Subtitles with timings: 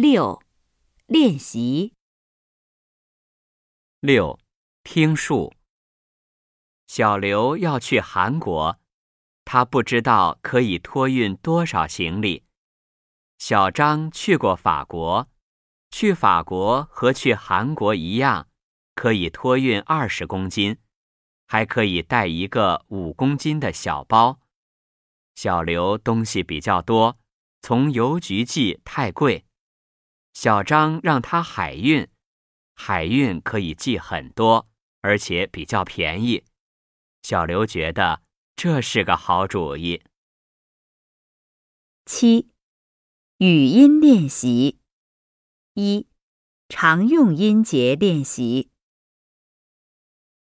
[0.00, 0.40] 六，
[1.06, 1.92] 练习。
[3.98, 4.38] 六，
[4.84, 5.52] 听数。
[6.86, 8.78] 小刘要去韩国，
[9.44, 12.44] 他不知道可以托运多少行李。
[13.38, 15.28] 小张去过法国，
[15.90, 18.48] 去法国和去韩国一样，
[18.94, 20.78] 可以托运二十公斤，
[21.48, 24.38] 还可以带一个五公斤的小包。
[25.34, 27.18] 小刘东西比较多，
[27.62, 29.44] 从邮局寄太贵。
[30.32, 32.08] 小张让他海运，
[32.74, 34.68] 海运可以寄很多，
[35.00, 36.44] 而且比较便宜。
[37.22, 38.22] 小刘觉得
[38.56, 40.02] 这是个好主意。
[42.06, 42.50] 七。
[43.40, 44.80] 语音练习
[45.74, 46.08] 一，
[46.68, 48.72] 常用音节练习。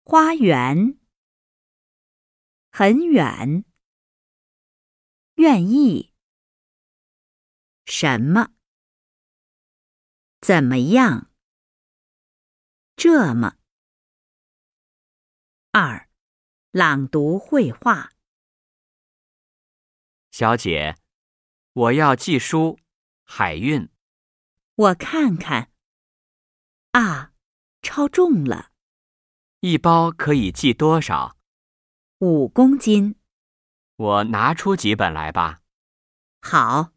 [0.04, 0.96] 花园，
[2.70, 3.64] 很远，
[5.34, 6.12] 愿意，
[7.86, 8.55] 什么？
[10.40, 11.30] 怎么样？
[12.96, 13.56] 这么。
[15.72, 16.08] 二，
[16.70, 18.12] 朗读绘画。
[20.30, 20.96] 小姐。
[21.72, 22.78] 我要寄书，
[23.22, 23.90] 海运。
[24.76, 25.70] 我看看。
[26.92, 27.32] 啊，
[27.82, 28.72] 超重了。
[29.60, 31.36] 一包可以寄多少？
[32.20, 33.16] 五公斤。
[33.96, 35.60] 我拿出几本来吧。
[36.40, 36.95] 好。